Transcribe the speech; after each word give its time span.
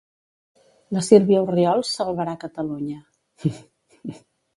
La 0.95 1.03
Sílvia 1.07 1.43
Orriols 1.49 1.91
salvarà 1.97 2.33
Catalunya. 2.45 3.53